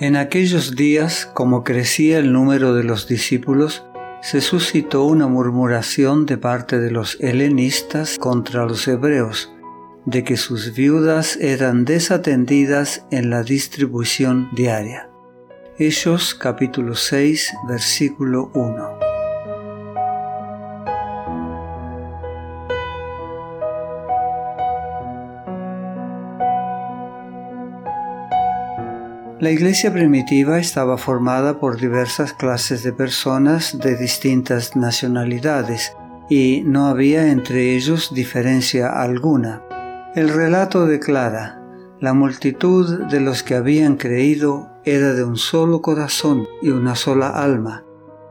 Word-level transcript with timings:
En 0.00 0.16
aquellos 0.16 0.76
días, 0.76 1.30
como 1.34 1.62
crecía 1.62 2.20
el 2.20 2.32
número 2.32 2.72
de 2.72 2.84
los 2.84 3.06
discípulos, 3.06 3.84
se 4.22 4.40
suscitó 4.40 5.04
una 5.04 5.26
murmuración 5.26 6.24
de 6.24 6.38
parte 6.38 6.78
de 6.78 6.90
los 6.90 7.18
helenistas 7.20 8.18
contra 8.18 8.64
los 8.64 8.88
hebreos, 8.88 9.52
de 10.06 10.24
que 10.24 10.38
sus 10.38 10.74
viudas 10.74 11.36
eran 11.36 11.84
desatendidas 11.84 13.04
en 13.10 13.28
la 13.28 13.42
distribución 13.42 14.48
diaria. 14.54 15.10
Hechos 15.78 16.34
capítulo 16.34 16.94
6 16.94 17.52
versículo 17.68 18.50
1. 18.54 19.09
La 29.40 29.50
iglesia 29.50 29.90
primitiva 29.90 30.58
estaba 30.58 30.98
formada 30.98 31.58
por 31.58 31.80
diversas 31.80 32.34
clases 32.34 32.82
de 32.82 32.92
personas 32.92 33.78
de 33.78 33.96
distintas 33.96 34.76
nacionalidades 34.76 35.94
y 36.28 36.62
no 36.66 36.88
había 36.88 37.32
entre 37.32 37.74
ellos 37.74 38.12
diferencia 38.12 38.88
alguna. 38.88 39.62
El 40.14 40.28
relato 40.28 40.84
declara, 40.84 41.58
la 42.00 42.12
multitud 42.12 43.06
de 43.06 43.20
los 43.20 43.42
que 43.42 43.54
habían 43.54 43.96
creído 43.96 44.68
era 44.84 45.14
de 45.14 45.24
un 45.24 45.38
solo 45.38 45.80
corazón 45.80 46.46
y 46.60 46.68
una 46.68 46.94
sola 46.94 47.30
alma. 47.30 47.86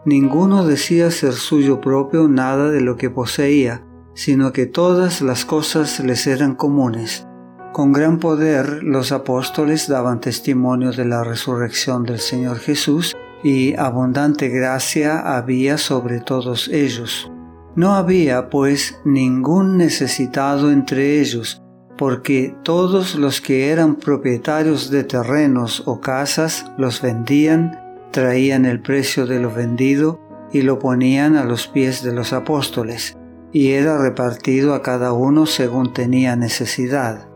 Ninguno 0.05 0.64
decía 0.64 1.09
ser 1.09 1.34
suyo 1.34 1.81
propio 1.81 2.28
nada 2.28 2.70
de 2.70 2.81
lo 2.81 2.98
que 2.98 3.09
poseía, 3.09 3.84
sino 4.14 4.53
que 4.53 4.67
todas 4.67 5.22
las 5.22 5.44
cosas 5.44 6.02
les 6.02 6.28
eran 6.28 6.53
comunes 6.53 7.25
con 7.73 7.94
gran 7.94 8.20
poder 8.20 8.84
los 8.84 9.12
apóstoles 9.12 9.88
daban 9.88 10.20
testimonio 10.20 10.92
de 10.92 11.06
la 11.06 11.23
resurrección 11.23 12.03
del 12.03 12.20
Señor 12.20 12.58
Jesús 12.59 13.16
y 13.44 13.75
abundante 13.75 14.50
gracia 14.50 15.20
había 15.38 15.78
sobre 15.78 16.20
todos 16.20 16.67
ellos. 16.67 17.31
No 17.75 17.94
había, 17.94 18.50
pues, 18.50 19.00
ningún 19.06 19.78
necesitado 19.78 20.72
entre 20.72 21.22
ellos, 21.22 21.62
porque 21.97 22.56
todos 22.64 23.16
los 23.16 23.40
que 23.40 23.70
eran 23.70 23.95
propietarios 23.95 24.90
de 24.90 25.03
terrenos 25.03 25.84
o 25.86 26.02
casas 26.02 26.66
los 26.78 27.02
vendían, 27.02 27.80
traían 28.12 28.66
el 28.66 28.81
precio 28.81 29.28
de 29.28 29.40
lo 29.40 29.53
vendido 29.53 30.20
y 30.52 30.64
lo 30.64 30.80
ponían 30.80 31.38
a 31.38 31.45
los 31.45 31.67
pies 31.67 32.03
de 32.03 32.14
los 32.14 32.34
apóstoles, 32.34 33.17
y 33.53 33.70
era 33.70 33.97
repartido 33.97 34.73
a 34.73 34.81
cada 34.81 35.14
uno 35.14 35.45
según 35.45 35.94
tenía 35.94 36.36
necesidad. 36.36 37.28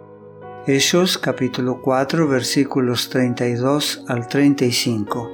Hechos 0.65 1.17
capítulo 1.17 1.81
4 1.81 2.25
versículos 2.25 3.09
32 3.09 4.05
al 4.07 4.29
35. 4.29 5.29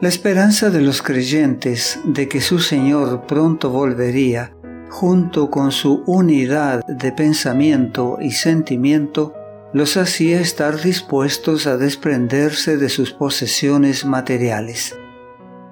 La 0.00 0.08
esperanza 0.08 0.70
de 0.70 0.80
los 0.80 1.02
creyentes 1.02 1.98
de 2.04 2.28
que 2.28 2.40
su 2.40 2.60
Señor 2.60 3.26
pronto 3.26 3.70
volvería, 3.70 4.54
junto 4.88 5.50
con 5.50 5.72
su 5.72 6.04
unidad 6.06 6.86
de 6.86 7.10
pensamiento 7.10 8.18
y 8.20 8.30
sentimiento, 8.30 9.34
los 9.72 9.96
hacía 9.96 10.40
estar 10.40 10.80
dispuestos 10.80 11.66
a 11.66 11.76
desprenderse 11.76 12.76
de 12.76 12.88
sus 12.88 13.10
posesiones 13.12 14.04
materiales. 14.04 14.96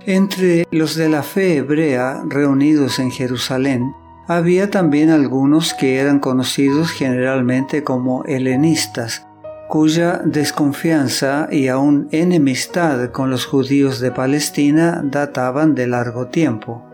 Entre 0.04 0.66
los 0.72 0.96
de 0.96 1.08
la 1.08 1.22
fe 1.22 1.58
hebrea 1.58 2.24
reunidos 2.28 2.98
en 2.98 3.12
Jerusalén, 3.12 3.94
había 4.26 4.70
también 4.70 5.10
algunos 5.10 5.74
que 5.74 5.98
eran 5.98 6.20
conocidos 6.20 6.90
generalmente 6.90 7.82
como 7.82 8.24
helenistas, 8.24 9.26
cuya 9.68 10.20
desconfianza 10.24 11.48
y 11.50 11.68
aún 11.68 12.08
enemistad 12.10 13.10
con 13.10 13.30
los 13.30 13.46
judíos 13.46 14.00
de 14.00 14.10
Palestina 14.10 15.00
databan 15.04 15.74
de 15.74 15.86
largo 15.86 16.26
tiempo. 16.26 16.84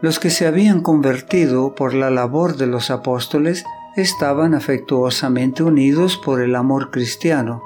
Los 0.00 0.18
que 0.18 0.30
se 0.30 0.46
habían 0.46 0.82
convertido 0.82 1.74
por 1.74 1.94
la 1.94 2.10
labor 2.10 2.56
de 2.56 2.66
los 2.66 2.90
apóstoles 2.90 3.64
estaban 3.96 4.54
afectuosamente 4.54 5.62
unidos 5.62 6.16
por 6.16 6.40
el 6.40 6.56
amor 6.56 6.90
cristiano. 6.90 7.62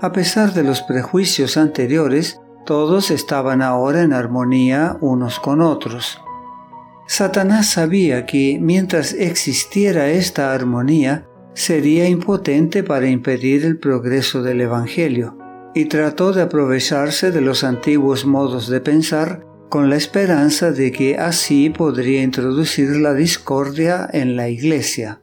A 0.00 0.12
pesar 0.12 0.52
de 0.52 0.64
los 0.64 0.82
prejuicios 0.82 1.56
anteriores, 1.56 2.40
todos 2.64 3.10
estaban 3.10 3.62
ahora 3.62 4.02
en 4.02 4.12
armonía 4.12 4.96
unos 5.00 5.38
con 5.38 5.60
otros. 5.60 6.20
Satanás 7.06 7.70
sabía 7.70 8.26
que 8.26 8.58
mientras 8.60 9.12
existiera 9.12 10.10
esta 10.10 10.52
armonía, 10.52 11.26
sería 11.54 12.08
impotente 12.08 12.82
para 12.82 13.08
impedir 13.08 13.64
el 13.64 13.78
progreso 13.78 14.42
del 14.42 14.60
Evangelio, 14.60 15.38
y 15.74 15.86
trató 15.86 16.32
de 16.32 16.42
aprovecharse 16.42 17.30
de 17.30 17.40
los 17.40 17.62
antiguos 17.62 18.26
modos 18.26 18.68
de 18.68 18.80
pensar 18.80 19.46
con 19.68 19.88
la 19.88 19.96
esperanza 19.96 20.72
de 20.72 20.90
que 20.92 21.16
así 21.16 21.70
podría 21.70 22.22
introducir 22.22 22.96
la 22.96 23.14
discordia 23.14 24.08
en 24.12 24.36
la 24.36 24.48
iglesia. 24.48 25.20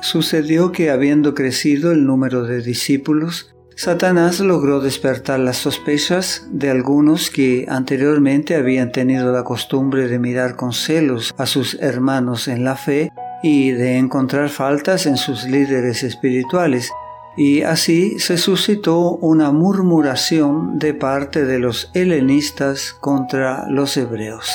Sucedió 0.00 0.72
que 0.72 0.90
habiendo 0.90 1.34
crecido 1.34 1.92
el 1.92 2.06
número 2.06 2.44
de 2.44 2.60
discípulos, 2.60 3.54
Satanás 3.76 4.40
logró 4.40 4.80
despertar 4.80 5.40
las 5.40 5.56
sospechas 5.56 6.46
de 6.50 6.70
algunos 6.70 7.30
que 7.30 7.66
anteriormente 7.68 8.54
habían 8.54 8.92
tenido 8.92 9.32
la 9.32 9.44
costumbre 9.44 10.08
de 10.08 10.18
mirar 10.18 10.56
con 10.56 10.72
celos 10.72 11.34
a 11.38 11.46
sus 11.46 11.74
hermanos 11.80 12.48
en 12.48 12.64
la 12.64 12.76
fe 12.76 13.10
y 13.42 13.70
de 13.70 13.98
encontrar 13.98 14.50
faltas 14.50 15.06
en 15.06 15.16
sus 15.16 15.44
líderes 15.44 16.02
espirituales, 16.04 16.90
y 17.36 17.62
así 17.62 18.18
se 18.18 18.36
suscitó 18.36 19.16
una 19.16 19.50
murmuración 19.50 20.78
de 20.78 20.94
parte 20.94 21.44
de 21.44 21.58
los 21.58 21.90
helenistas 21.94 22.94
contra 23.00 23.66
los 23.68 23.96
hebreos. 23.96 24.52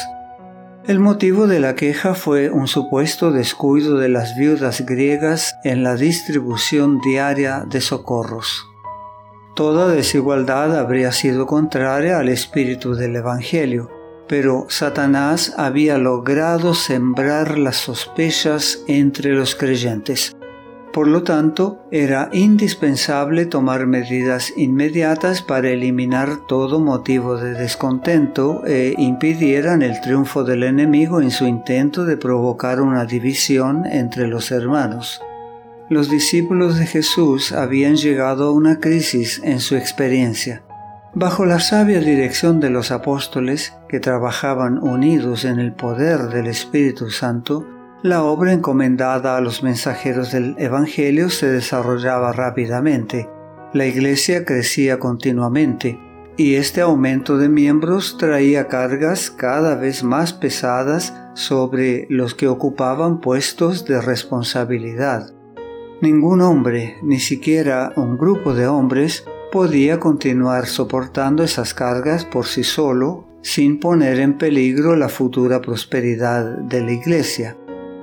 El 0.86 1.00
motivo 1.00 1.48
de 1.48 1.60
la 1.60 1.76
queja 1.76 2.14
fue 2.14 2.50
un 2.50 2.68
supuesto 2.68 3.32
descuido 3.32 3.98
de 3.98 4.08
las 4.08 4.38
viudas 4.38 4.86
griegas 4.86 5.58
en 5.66 5.84
la 5.84 5.96
distribución 5.96 7.02
diaria 7.02 7.66
de 7.68 7.82
socorros. 7.82 8.66
Toda 9.57 9.88
desigualdad 9.88 10.78
habría 10.78 11.12
sido 11.12 11.47
contraria 11.47 12.19
al 12.19 12.29
espíritu 12.29 12.94
del 12.94 13.16
Evangelio, 13.16 13.90
pero 14.28 14.68
Satanás 14.69 15.56
había 15.57 15.97
logrado 15.97 16.75
sembrar 16.75 17.57
las 17.57 17.78
sospechas 17.78 18.84
entre 18.88 19.34
los 19.34 19.56
creyentes. 19.56 20.35
Por 20.94 21.07
lo 21.07 21.23
tanto, 21.23 21.79
era 21.90 22.29
indispensable 22.34 23.47
tomar 23.47 23.88
medidas 23.88 24.53
inmediatas 24.57 25.41
para 25.41 25.69
eliminar 25.69 26.45
todo 26.47 26.79
motivo 26.79 27.38
de 27.38 27.53
descontento 27.53 28.63
e 28.63 28.94
impidieran 29.00 29.81
el 29.81 30.00
triunfo 30.01 30.44
del 30.44 30.62
enemigo 30.62 31.19
en 31.19 31.31
su 31.31 31.47
intento 31.47 32.06
de 32.06 32.18
provocar 32.18 32.79
una 32.79 33.06
división 33.06 33.88
entre 33.88 34.28
los 34.28 34.51
hermanos. 34.51 35.19
Los 35.90 36.09
discípulos 36.09 36.78
de 36.78 36.86
Jesús 36.86 37.53
habían 37.53 37.96
llegado 37.96 38.50
a 38.50 38.52
una 38.52 38.81
crisis 38.81 39.40
en 39.44 39.62
su 39.62 39.78
experiencia. 39.78 40.64
Bajo 41.14 41.46
la 41.46 41.62
sabia 41.62 42.02
dirección 42.02 42.59
de 42.59 42.70
los 42.70 42.92
apóstoles, 42.92 43.74
que 43.88 44.02
trabajaban 44.02 44.80
unidos 44.80 45.46
en 45.46 45.59
el 45.59 45.72
poder 45.72 46.28
del 46.28 46.48
Espíritu 46.48 47.09
Santo, 47.09 47.66
la 48.03 48.24
obra 48.24 48.52
encomendada 48.52 49.38
a 49.38 49.42
los 49.42 49.64
mensajeros 49.64 50.34
del 50.34 50.56
Evangelio 50.59 51.30
se 51.30 51.48
desarrollaba 51.48 52.34
rápidamente. 52.34 53.30
La 53.74 53.86
iglesia 53.86 54.44
crecía 54.44 55.00
continuamente 55.00 55.98
y 56.36 56.56
este 56.56 56.81
aumento 56.81 57.38
de 57.38 57.50
miembros 57.50 58.18
traía 58.18 58.68
cargas 58.68 59.31
cada 59.31 59.75
vez 59.75 60.04
más 60.04 60.34
pesadas 60.34 61.14
sobre 61.34 62.07
los 62.10 62.36
que 62.36 62.48
ocupaban 62.48 63.22
puestos 63.22 63.86
de 63.86 64.01
responsabilidad. 64.01 65.31
Ningún 66.00 66.42
hombre, 66.42 66.98
ni 67.02 67.20
siquiera 67.20 67.92
un 67.96 68.20
grupo 68.20 68.54
de 68.54 68.68
hombres, 68.68 69.26
podía 69.52 70.00
continuar 70.00 70.68
soportando 70.68 71.44
esas 71.44 71.74
cargas 71.74 72.24
por 72.24 72.46
sí 72.46 72.64
solo 72.64 73.28
sin 73.42 73.80
poner 73.80 74.20
en 74.20 74.38
peligro 74.38 74.96
la 74.96 75.10
futura 75.10 75.60
prosperidad 75.60 76.46
de 76.60 76.82
la 76.82 76.92
Iglesia. 76.92 77.58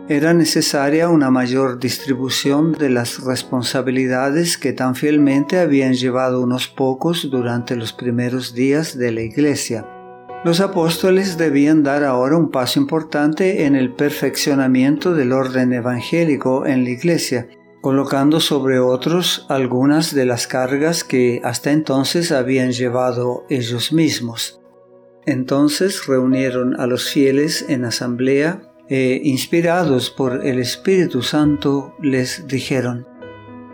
Era 0.09 0.35
necesaria 0.35 1.09
una 1.09 1.31
mayor 1.31 1.79
distribución 1.79 2.73
de 2.73 2.91
las 2.91 3.23
responsabilidades 3.23 4.59
que 4.59 4.73
tan 4.73 4.97
fielmente 4.97 5.61
habían 5.61 5.95
llevado 5.95 6.43
unos 6.43 6.67
pocos 6.67 7.31
durante 7.31 7.77
los 7.77 7.93
primeros 7.93 8.55
días 8.55 8.99
de 8.99 9.13
la 9.13 9.21
Iglesia. 9.21 9.87
Los 10.45 10.61
apóstoles 10.61 11.39
debían 11.39 11.85
dar 11.85 12.03
ahora 12.03 12.37
un 12.37 12.51
paso 12.51 12.81
importante 12.81 13.67
en 13.67 13.77
el 13.77 13.93
perfeccionamiento 13.93 15.15
del 15.15 15.33
orden 15.33 15.73
evangélico 15.73 16.67
en 16.67 16.85
la 16.85 16.91
Iglesia, 16.91 17.47
colocando 17.85 18.41
sobre 18.41 18.79
otros 18.79 19.45
algunas 19.51 20.15
de 20.15 20.25
las 20.25 20.47
cargas 20.47 21.05
que 21.05 21.43
hasta 21.45 21.71
entonces 21.71 22.33
habían 22.33 22.73
llevado 22.73 23.45
ellos 23.51 23.93
mismos. 23.93 24.59
Entonces 25.27 26.07
reunieron 26.07 26.81
a 26.81 26.87
los 26.87 27.11
fieles 27.11 27.67
en 27.69 27.85
asamblea 27.85 28.63
e, 28.89 29.21
inspirados 29.23 30.09
por 30.09 30.47
el 30.47 30.61
Espíritu 30.61 31.21
Santo, 31.21 31.95
les 32.01 32.47
dijeron, 32.47 33.07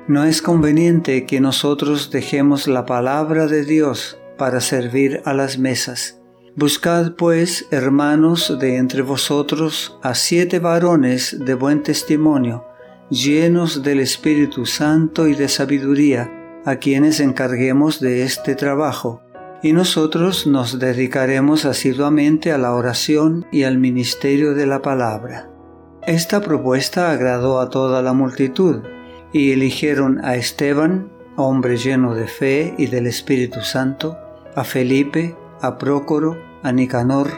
No 0.09 0.25
es 0.25 0.43
conveniente 0.43 1.25
que 1.25 1.41
nosotros 1.41 2.11
dejemos 2.11 2.67
la 2.67 2.87
palabra 2.87 3.47
de 3.47 3.65
Dios 3.65 4.19
para 4.37 4.61
servir 4.61 5.23
a 5.25 5.35
las 5.35 5.57
mesas. 5.57 6.21
Buscad 6.57 7.13
pues, 7.13 7.69
hermanos, 7.71 8.59
de 8.59 8.77
entre 8.77 9.03
vosotros 9.03 10.01
a 10.03 10.17
siete 10.17 10.59
varones 10.59 11.37
de 11.39 11.55
buen 11.55 11.85
testimonio, 11.85 12.65
llenos 13.11 13.83
del 13.83 13.99
Espíritu 13.99 14.67
Santo 14.67 15.27
y 15.27 15.35
de 15.35 15.49
sabiduría, 15.49 16.33
a 16.65 16.77
quienes 16.77 17.19
encarguemos 17.19 18.01
de 18.01 18.23
este 18.23 18.55
trabajo, 18.55 19.21
y 19.63 19.73
nosotros 19.73 20.47
nos 20.47 20.79
dedicaremos 20.79 21.65
asiduamente 21.65 22.53
a 22.53 22.59
la 22.59 22.73
oración 22.73 23.47
y 23.51 23.65
al 23.65 23.79
ministerio 23.79 24.55
de 24.55 24.67
la 24.67 24.81
palabra. 24.81 25.51
Esta 26.07 26.41
propuesta 26.41 27.11
agradó 27.11 27.61
a 27.61 27.69
toda 27.69 28.01
la 28.01 28.13
multitud, 28.13 28.83
y 29.33 29.53
eligieron 29.53 30.25
a 30.25 30.37
Esteban, 30.37 31.11
hombre 31.37 31.77
lleno 31.77 32.15
de 32.15 32.27
fe 32.27 32.75
y 32.79 32.87
del 32.87 33.07
Espíritu 33.07 33.61
Santo, 33.63 34.19
a 34.55 34.65
Felipe, 34.65 35.37
a 35.61 35.79
Prócoro, 35.79 36.39
a 36.63 36.73
Nicanor, 36.73 37.31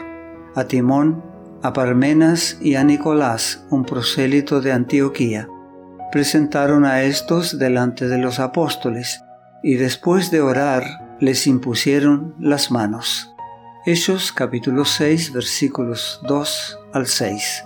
a 0.55 0.65
Timón, 0.65 1.23
a 1.61 1.73
Parmenas 1.73 2.57
y 2.61 2.75
a 2.75 2.83
Nicolás, 2.83 3.65
un 3.69 3.85
prosélito 3.85 4.61
de 4.61 4.71
Antioquía. 4.71 5.49
Presentaron 6.13 6.85
a 6.85 7.01
estos 7.01 7.57
delante 7.57 8.07
de 8.07 8.19
los 8.19 8.39
apóstoles, 8.39 9.23
y 9.63 9.77
después 9.77 10.29
de 10.29 10.41
orar 10.41 11.17
les 11.19 11.47
impusieron 11.47 12.35
las 12.39 12.69
manos. 12.69 13.33
Hechos 13.87 14.31
capítulo 14.31 14.85
6 14.85 15.33
versículos 15.33 16.21
2 16.27 16.79
al 16.93 17.07
6. 17.07 17.65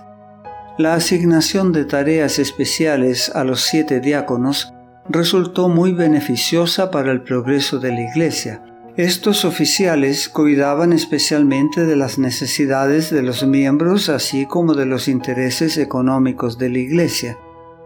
La 0.78 0.94
asignación 0.94 1.72
de 1.72 1.84
tareas 1.84 2.38
especiales 2.38 3.30
a 3.34 3.44
los 3.44 3.60
siete 3.60 4.00
diáconos 4.00 4.72
resultó 5.10 5.68
muy 5.68 5.92
beneficiosa 5.92 6.90
para 6.90 7.12
el 7.12 7.20
progreso 7.20 7.78
de 7.78 7.92
la 7.92 8.00
Iglesia. 8.00 8.62
Estos 8.96 9.44
oficiales 9.44 10.30
cuidaban 10.30 10.94
especialmente 10.94 11.84
de 11.84 11.96
las 11.96 12.18
necesidades 12.18 13.10
de 13.10 13.20
los 13.20 13.46
miembros 13.46 14.08
así 14.08 14.46
como 14.46 14.72
de 14.72 14.86
los 14.86 15.06
intereses 15.06 15.76
económicos 15.76 16.56
de 16.56 16.70
la 16.70 16.78
Iglesia, 16.78 17.36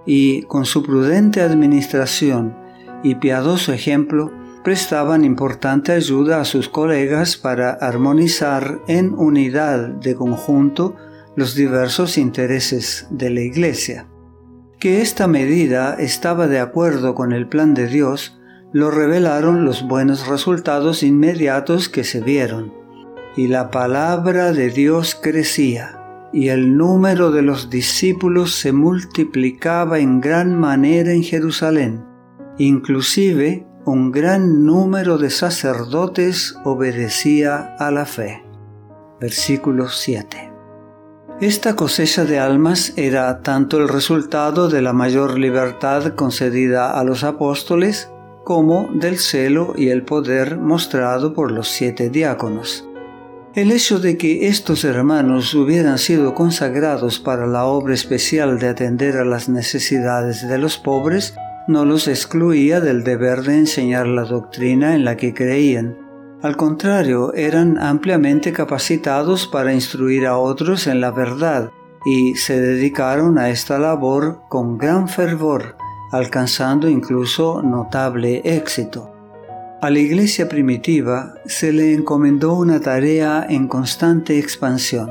y 0.06 0.42
con 0.42 0.64
su 0.64 0.82
prudente 0.82 1.40
administración 1.40 2.56
y 3.02 3.16
piadoso 3.16 3.72
ejemplo, 3.72 4.32
prestaban 4.64 5.24
importante 5.24 5.92
ayuda 5.92 6.40
a 6.40 6.44
sus 6.44 6.68
colegas 6.68 7.36
para 7.36 7.72
armonizar 7.72 8.80
en 8.86 9.12
unidad 9.14 9.88
de 9.88 10.14
conjunto 10.14 10.94
los 11.34 11.54
diversos 11.54 12.18
intereses 12.18 13.06
de 13.10 13.30
la 13.30 13.40
Iglesia. 13.40 14.06
Que 14.78 15.00
esta 15.00 15.26
medida 15.26 15.94
estaba 15.98 16.46
de 16.46 16.60
acuerdo 16.60 17.14
con 17.14 17.32
el 17.32 17.48
plan 17.48 17.74
de 17.74 17.86
Dios 17.86 18.38
lo 18.72 18.90
revelaron 18.90 19.64
los 19.64 19.86
buenos 19.86 20.26
resultados 20.26 21.02
inmediatos 21.02 21.88
que 21.88 22.04
se 22.04 22.20
vieron. 22.20 22.72
Y 23.36 23.48
la 23.48 23.70
palabra 23.70 24.52
de 24.52 24.70
Dios 24.70 25.14
crecía, 25.14 26.01
y 26.32 26.48
el 26.48 26.76
número 26.76 27.30
de 27.30 27.42
los 27.42 27.70
discípulos 27.70 28.54
se 28.54 28.72
multiplicaba 28.72 29.98
en 29.98 30.20
gran 30.20 30.58
manera 30.58 31.12
en 31.12 31.22
Jerusalén. 31.22 32.04
Inclusive 32.58 33.66
un 33.84 34.12
gran 34.12 34.64
número 34.64 35.18
de 35.18 35.30
sacerdotes 35.30 36.54
obedecía 36.64 37.74
a 37.78 37.90
la 37.90 38.06
fe. 38.06 38.44
Versículo 39.20 39.88
7. 39.88 40.52
Esta 41.40 41.74
cosecha 41.74 42.24
de 42.24 42.38
almas 42.38 42.92
era 42.96 43.42
tanto 43.42 43.78
el 43.78 43.88
resultado 43.88 44.68
de 44.68 44.82
la 44.82 44.92
mayor 44.92 45.38
libertad 45.38 46.14
concedida 46.14 46.98
a 46.98 47.02
los 47.02 47.24
apóstoles 47.24 48.08
como 48.44 48.88
del 48.94 49.18
celo 49.18 49.74
y 49.76 49.88
el 49.88 50.04
poder 50.04 50.56
mostrado 50.56 51.34
por 51.34 51.50
los 51.50 51.68
siete 51.68 52.10
diáconos. 52.10 52.88
El 53.54 53.70
hecho 53.70 53.98
de 53.98 54.16
que 54.16 54.48
estos 54.48 54.84
hermanos 54.84 55.54
hubieran 55.54 55.98
sido 55.98 56.34
consagrados 56.34 57.18
para 57.18 57.46
la 57.46 57.66
obra 57.66 57.92
especial 57.92 58.58
de 58.58 58.68
atender 58.68 59.16
a 59.16 59.24
las 59.24 59.48
necesidades 59.48 60.48
de 60.48 60.58
los 60.58 60.78
pobres 60.78 61.34
no 61.68 61.84
los 61.84 62.08
excluía 62.08 62.80
del 62.80 63.04
deber 63.04 63.42
de 63.42 63.58
enseñar 63.58 64.06
la 64.06 64.24
doctrina 64.24 64.94
en 64.94 65.04
la 65.04 65.16
que 65.16 65.34
creían, 65.34 65.96
al 66.42 66.56
contrario, 66.56 67.32
eran 67.34 67.78
ampliamente 67.78 68.52
capacitados 68.52 69.46
para 69.46 69.72
instruir 69.72 70.26
a 70.26 70.38
otros 70.38 70.88
en 70.88 71.00
la 71.00 71.12
verdad 71.12 71.70
y 72.04 72.34
se 72.34 72.60
dedicaron 72.60 73.38
a 73.38 73.48
esta 73.50 73.78
labor 73.78 74.40
con 74.48 74.76
gran 74.76 75.06
fervor, 75.08 75.76
alcanzando 76.10 76.88
incluso 76.88 77.62
notable 77.62 78.42
éxito. 78.44 79.11
A 79.82 79.90
la 79.90 79.98
iglesia 79.98 80.48
primitiva 80.48 81.34
se 81.44 81.72
le 81.72 81.92
encomendó 81.92 82.54
una 82.54 82.78
tarea 82.78 83.44
en 83.48 83.66
constante 83.66 84.38
expansión. 84.38 85.10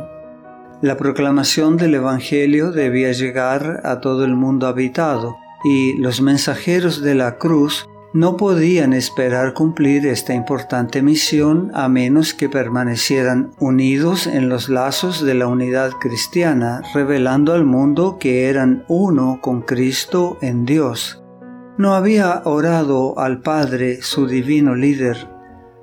La 0.81 0.95
proclamación 0.95 1.75
del 1.75 1.95
Evangelio 1.95 2.71
debía 2.71 3.11
llegar 3.11 3.81
a 3.83 3.99
todo 3.99 4.23
el 4.23 4.33
mundo 4.33 4.67
habitado 4.67 5.35
y 5.65 5.97
los 5.97 6.21
mensajeros 6.21 7.01
de 7.01 7.15
la 7.15 7.37
cruz 7.37 7.89
no 8.13 8.37
podían 8.37 8.93
esperar 8.93 9.53
cumplir 9.53 10.07
esta 10.07 10.33
importante 10.33 11.01
misión 11.01 11.69
a 11.73 11.89
menos 11.89 12.33
que 12.33 12.47
permanecieran 12.47 13.51
unidos 13.59 14.25
en 14.25 14.47
los 14.47 14.69
lazos 14.69 15.21
de 15.21 15.33
la 15.33 15.47
unidad 15.47 15.91
cristiana, 15.99 16.81
revelando 16.93 17.51
al 17.51 17.65
mundo 17.65 18.15
que 18.21 18.47
eran 18.47 18.85
uno 18.87 19.39
con 19.41 19.63
Cristo 19.63 20.37
en 20.41 20.65
Dios. 20.65 21.20
No 21.81 21.95
había 21.95 22.43
orado 22.45 23.17
al 23.17 23.41
Padre, 23.41 24.03
su 24.03 24.27
divino 24.27 24.75
líder, 24.75 25.17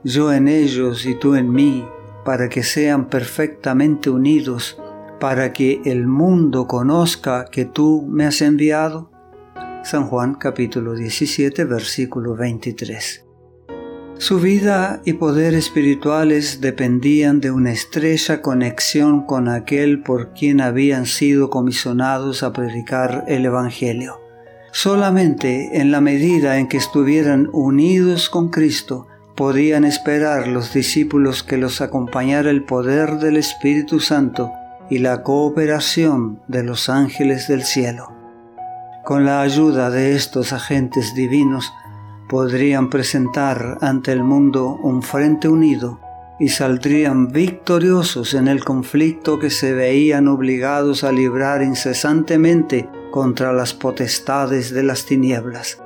yo 0.04 0.32
en 0.32 0.46
ellos 0.46 1.04
y 1.06 1.16
tú 1.16 1.34
en 1.34 1.50
mí, 1.50 1.84
para 2.24 2.48
que 2.48 2.62
sean 2.62 3.08
perfectamente 3.08 4.08
unidos, 4.08 4.80
para 5.18 5.52
que 5.52 5.80
el 5.84 6.06
mundo 6.06 6.68
conozca 6.68 7.46
que 7.46 7.64
tú 7.64 8.06
me 8.08 8.26
has 8.26 8.42
enviado? 8.42 9.10
San 9.82 10.04
Juan 10.04 10.36
capítulo 10.36 10.94
17 10.94 11.64
versículo 11.64 12.36
23. 12.36 13.26
Su 14.18 14.38
vida 14.38 15.02
y 15.04 15.14
poder 15.14 15.54
espirituales 15.54 16.60
dependían 16.60 17.40
de 17.40 17.50
una 17.50 17.72
estrecha 17.72 18.40
conexión 18.40 19.26
con 19.26 19.48
aquel 19.48 20.04
por 20.04 20.32
quien 20.32 20.60
habían 20.60 21.06
sido 21.06 21.50
comisionados 21.50 22.44
a 22.44 22.52
predicar 22.52 23.24
el 23.26 23.46
Evangelio. 23.46 24.27
Solamente 24.72 25.80
en 25.80 25.90
la 25.90 26.00
medida 26.00 26.58
en 26.58 26.68
que 26.68 26.76
estuvieran 26.76 27.48
unidos 27.52 28.28
con 28.28 28.50
Cristo, 28.50 29.06
podían 29.34 29.84
esperar 29.84 30.48
los 30.48 30.72
discípulos 30.72 31.42
que 31.42 31.56
los 31.56 31.80
acompañara 31.80 32.50
el 32.50 32.64
poder 32.64 33.18
del 33.18 33.36
Espíritu 33.36 34.00
Santo 34.00 34.52
y 34.90 34.98
la 34.98 35.22
cooperación 35.22 36.40
de 36.48 36.64
los 36.64 36.88
ángeles 36.88 37.48
del 37.48 37.62
cielo. 37.62 38.12
Con 39.04 39.24
la 39.24 39.40
ayuda 39.40 39.90
de 39.90 40.16
estos 40.16 40.52
agentes 40.52 41.14
divinos 41.14 41.72
podrían 42.28 42.90
presentar 42.90 43.78
ante 43.80 44.12
el 44.12 44.22
mundo 44.22 44.78
un 44.82 45.02
frente 45.02 45.48
unido 45.48 46.00
y 46.38 46.50
saldrían 46.50 47.28
victoriosos 47.28 48.34
en 48.34 48.48
el 48.48 48.64
conflicto 48.64 49.38
que 49.38 49.50
se 49.50 49.72
veían 49.72 50.28
obligados 50.28 51.04
a 51.04 51.12
librar 51.12 51.62
incesantemente 51.62 52.88
contra 53.18 53.52
las 53.52 53.74
potestades 53.74 54.72
de 54.72 54.84
las 54.84 55.04
tinieblas. 55.04 55.82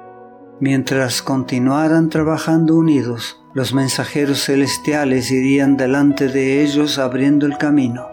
Mientras 0.61 1.23
continuaran 1.23 2.11
trabajando 2.11 2.77
unidos, 2.77 3.43
los 3.55 3.73
mensajeros 3.73 4.45
celestiales 4.45 5.31
irían 5.31 5.79
delante 5.79 6.29
de 6.29 6.63
ellos 6.63 6.99
abriendo 6.99 7.47
el 7.47 7.57
camino. 7.57 8.07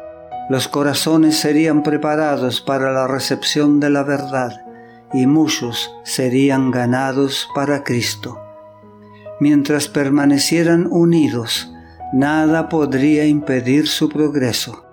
Los 0.49 0.69
corazones 0.69 1.35
serían 1.35 1.83
preparados 1.83 2.61
para 2.61 2.93
la 2.93 3.07
recepción 3.07 3.81
de 3.81 3.89
la 3.89 4.03
verdad 4.03 4.65
y 5.11 5.27
muchos 5.27 5.91
serían 6.05 6.71
ganados 6.71 7.49
para 7.53 7.83
Cristo. 7.83 8.39
Mientras 9.41 9.89
permanecieran 9.89 10.88
unidos, 10.89 11.73
nada 12.13 12.69
podría 12.69 13.25
impedir 13.25 13.89
su 13.89 14.07
progreso. 14.07 14.85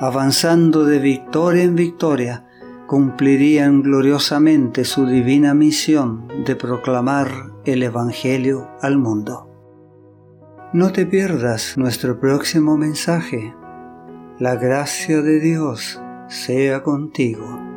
Avanzando 0.00 0.84
de 0.84 0.98
victoria 0.98 1.62
en 1.62 1.76
victoria, 1.76 2.47
cumplirían 2.88 3.82
gloriosamente 3.82 4.86
su 4.86 5.04
divina 5.04 5.52
misión 5.52 6.26
de 6.46 6.56
proclamar 6.56 7.28
el 7.66 7.82
Evangelio 7.82 8.70
al 8.80 8.96
mundo. 8.96 9.46
No 10.72 10.90
te 10.90 11.04
pierdas 11.04 11.76
nuestro 11.76 12.18
próximo 12.18 12.78
mensaje. 12.78 13.54
La 14.38 14.54
gracia 14.54 15.20
de 15.20 15.38
Dios 15.38 16.00
sea 16.28 16.82
contigo. 16.82 17.67